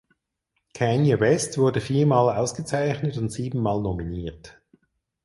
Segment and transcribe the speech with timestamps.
[0.73, 4.59] Kanye West wurde viermal ausgezeichnet und siebenmal nominiert.